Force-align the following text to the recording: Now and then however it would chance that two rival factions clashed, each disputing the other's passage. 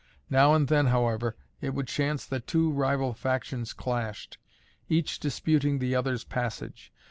Now 0.31 0.55
and 0.55 0.67
then 0.67 0.87
however 0.87 1.35
it 1.61 1.75
would 1.75 1.87
chance 1.87 2.25
that 2.25 2.47
two 2.47 2.71
rival 2.71 3.13
factions 3.13 3.71
clashed, 3.71 4.39
each 4.89 5.19
disputing 5.19 5.77
the 5.77 5.93
other's 5.93 6.23
passage. 6.23 6.91